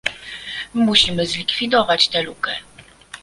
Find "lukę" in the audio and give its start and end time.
2.23-2.55